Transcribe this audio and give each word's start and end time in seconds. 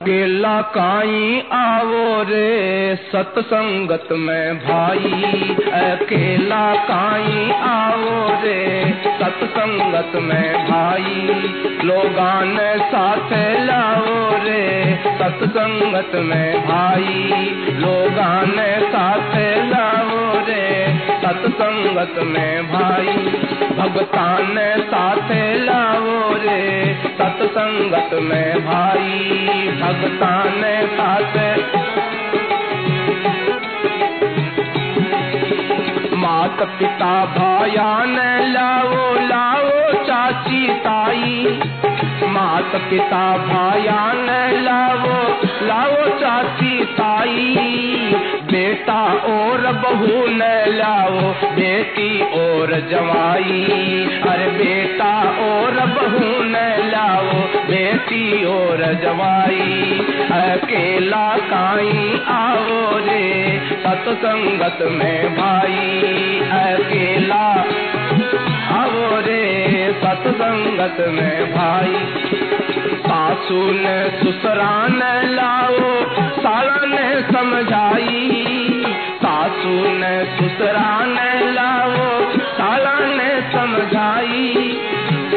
अकेला 0.00 0.60
काई 0.74 1.40
आवो 1.52 2.22
रे 2.22 2.96
सतसंगत 2.96 4.08
में 4.12 4.58
भाई। 4.58 5.56
अकेला 5.80 6.62
काई 6.84 7.50
आवो 7.62 8.16
रे 8.44 8.79
सतसंगत 9.20 10.12
में 10.16 10.66
भाई, 10.70 11.26
लोगान 11.84 12.58
साथ 12.78 13.32
लाओ 13.60 14.38
रे। 14.44 14.98
सतसंगत 15.06 16.10
में 16.14 16.66
भाई, 16.66 17.30
लोगान 17.76 18.56
साथ 18.82 19.34
लाओ 19.72 20.44
रे। 20.46 20.98
सतसंगत 21.10 22.22
में 22.22 22.72
भाई, 22.72 23.16
भगतान 23.76 24.80
साथ 24.80 25.30
लाओ 25.64 26.34
रे। 26.34 26.94
सतसंगत 27.04 28.10
में 28.22 28.66
भाई, 28.66 29.18
भगतान 29.82 30.62
साथ 30.86 31.60
मात 36.12 36.62
पिता 36.62 37.24
लाओ 37.24 38.16
लाओ 38.52 38.69
चाची 38.69 38.69
ताई 40.80 41.60
मात 42.28 42.74
पिता 42.90 43.22
भाया 43.38 44.00
न 44.12 44.36
लाओ 44.64 45.18
लाओ 45.66 46.08
चाची 46.18 46.84
ताई। 46.84 47.56
बेटा 48.50 49.00
और 49.30 49.66
बहू 49.82 50.26
न 50.28 50.42
लाओ 50.68 51.20
बेटी 51.56 52.10
और 52.38 52.72
जवाई। 52.90 53.64
अरे 54.28 54.46
बेटा 54.50 55.12
और 55.44 55.80
बहू 55.96 56.28
न 56.44 56.56
लाओ 56.92 57.38
बेटी 57.68 58.44
और 58.44 58.82
जवाई। 59.02 60.06
अकेला 60.32 61.26
काई 61.44 62.20
आओ 62.28 62.98
रे, 62.98 63.26
सतसंगत 63.84 64.78
में 64.92 65.34
भाई। 65.34 66.40
अकेला 66.60 67.46
सतसंगत 70.00 70.96
में 71.08 71.54
भाई। 71.54 71.94
सासू 72.96 73.72
ने 73.72 74.10
सुसरा 74.10 74.88
न 74.88 75.00
लाओ 75.24 76.00
साला 76.30 76.86
ने 76.86 77.22
समझाई। 77.22 78.44
सासू 79.16 79.88
ने 79.88 80.24
सुसरा 80.24 81.04
न 81.04 81.18
लाओ 81.54 82.30
साला 82.42 82.98
ने 83.00 83.40
समझाई। 83.52 84.76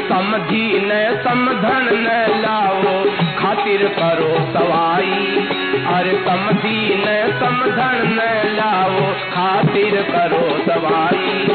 समझी 0.09 0.80
न 0.80 1.22
समधन 1.23 1.88
न 1.91 2.41
लाओ, 2.41 3.03
खातिर 3.38 3.88
करो 3.88 4.36
सवाई। 4.53 5.47
अरे 5.88 6.23
समझी 6.28 6.95
न 6.95 7.31
समधन 7.39 8.02
न 8.06 8.50
लाओ, 8.56 9.14
खातिर 9.14 10.02
करो 10.02 10.50
सवाई। 10.66 11.47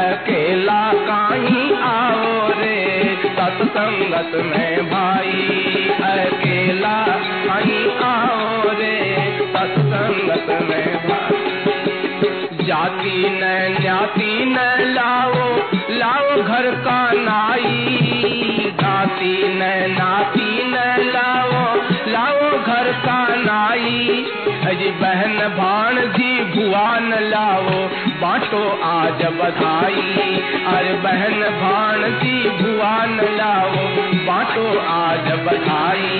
अकेला 0.00 0.92
सत्संगत 3.70 4.30
में 4.34 4.90
भाई, 4.90 5.32
अकेला 6.02 7.06
काई 7.46 7.90
आओ 8.02 8.62
रे? 8.70 9.26
सत्संगत 9.40 10.62
में 10.70 11.08
भाई। 11.08 12.64
जाति 12.64 13.28
न 13.28 13.76
ज्ञाति 13.80 14.44
न 14.44 14.56
लाओ 14.94 15.56
लाओ 15.90 16.42
घर 16.42 16.70
का 16.70 17.12
नाई। 17.12 17.96
जाति 18.80 19.48
न 19.48 19.62
नाती 19.98 20.62
न 20.64 20.74
लाओ 21.14 21.74
लाओ 22.12 22.58
घर 22.62 22.92
का 22.92 23.34
नाई। 23.36 24.26
अजी 24.66 24.90
बहन 24.90 25.48
भाण 25.48 25.94
जी 25.94 26.44
भुआ 26.44 26.98
न 26.98 27.14
लाओ, 27.14 27.88
बांटो 28.20 28.80
आज 28.82 29.24
बधाई। 29.24 30.36
अरे 30.66 30.94
बहन 30.94 31.40
भाण 31.62 31.98
जी 31.98 32.48
भुआ 32.48 33.04
न 33.04 33.36
बांटो 34.50 34.78
आज 34.80 35.26
बधाई, 35.32 36.18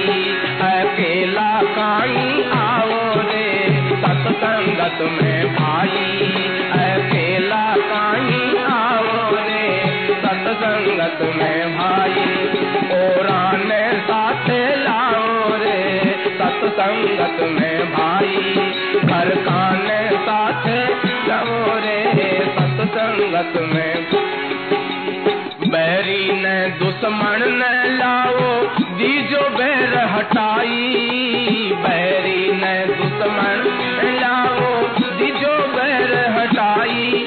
अकेला 0.63 1.63
काई 1.63 2.43
आओ 2.53 3.23
रे। 3.23 3.49
सत्संगत 3.91 4.99
में 5.01 5.55
भाई, 5.55 6.07
अकेला 6.73 7.65
काई 7.77 8.57
आओ 8.71 9.31
रे। 9.35 9.65
सत्संगत 10.23 11.19
में 11.37 11.79
भाई 11.79 12.29
और 12.99 13.27
ने 13.59 14.01
साथ 14.01 14.49
लाओ 14.79 15.57
रे। 15.57 15.81
सत्संगत 16.39 17.43
में 17.61 17.93
भाई 17.93 18.37
घर 19.05 19.35
काने 19.37 20.01
साथ 20.17 20.67
लाओ 21.29 21.79
रे। 21.79 22.01
सत्संगत 22.59 23.75
में 23.75 23.80
लाओ, 27.87 28.63
दीजो 28.97 29.49
बैर 29.59 29.99
हटाई। 29.99 31.07
बैरी 31.75 32.53
ने 32.53 32.87
दुश्मन 32.87 33.61
लाओ, 34.23 34.89
दीजो 35.19 35.57
बैर 35.77 36.15
हटाई। 36.39 37.27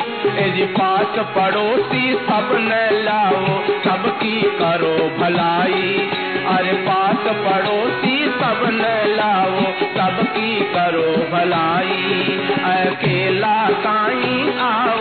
जी 0.52 0.66
पास 0.66 1.20
पड़ोसी 1.20 2.14
सब 2.14 2.50
न 2.54 2.90
लाओ, 3.04 3.46
सबकी 3.84 4.42
करो 4.42 5.10
भलाई। 5.18 6.10
अरे 6.48 6.74
पास 6.74 7.18
पड़ोसी 7.18 8.26
सब 8.26 8.62
न 8.74 8.84
लाओ, 9.18 9.62
सबकी 9.98 10.60
करो 10.60 11.12
भलाई। 11.32 12.40
अकेला 12.66 13.70
काई 13.70 14.58
आओ 14.60 14.93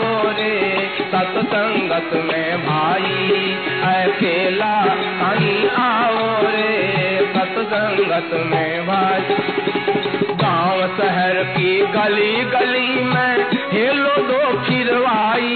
सत्संगत 1.12 2.10
में 2.26 2.58
भाई, 2.58 3.30
अकेला 3.86 4.74
काई 5.20 5.68
आओ 5.78 6.28
रे। 6.44 7.18
सत्संगत 7.34 8.30
में 8.50 8.86
भाई, 8.86 9.36
गाँव 10.42 10.80
शहर 10.96 11.42
की 11.56 11.72
गली 11.96 12.32
गली 12.54 13.04
में 13.04 13.34
हेलो 13.72 14.14
दो 14.28 14.40
फिरवाई 14.62 15.52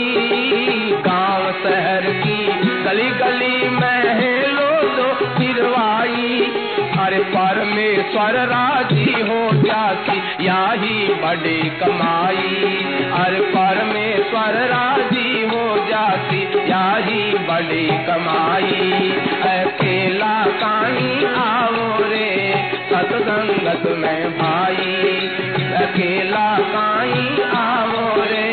गाँव 1.07 1.51
शहर 1.63 2.05
की 2.25 2.39
गली 2.85 3.11
गली 3.23 3.69
में 3.69 4.03
हेलो 4.21 4.71
दो 4.97 5.09
फिरवाई 5.39 6.53
अरे 6.99 7.19
परमेश्वर 7.35 8.35
राज़ी 8.47 9.13
हो 9.23 9.41
जाती 9.63 10.19
यही 10.45 11.15
बड़ी 11.15 11.61
कमाई। 11.81 12.67
अरे 13.17 13.41
परमेश्वर 13.41 14.06
बड़ी 17.57 17.87
कमाई, 17.87 19.13
अकेला 19.43 20.45
काई 20.47 21.25
आओ 21.25 22.03
रे, 22.03 22.55
सत्संगत 22.91 23.83
में 23.99 24.39
भाई, 24.39 25.17
अकेला 25.77 26.59
काई 26.59 27.43
आओ 27.55 28.23
रे। 28.25 28.51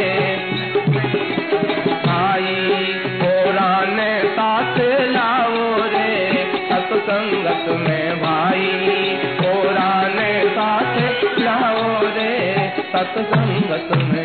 भाई, 2.07 2.55
पुराने 3.23 4.19
साथ 4.27 4.77
लाओ 5.01 5.75
रे, 5.87 6.45
सत्संगत 6.71 7.89
में 7.89 8.19
भाई, 8.19 8.69
पुराने 9.41 10.49
साथ 10.49 10.97
लाओ 11.39 12.01
रे, 12.01 12.71
सत्संगत 12.95 14.13
में 14.13 14.22